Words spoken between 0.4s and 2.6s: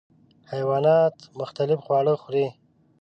حیوانات مختلف خواړه خوري.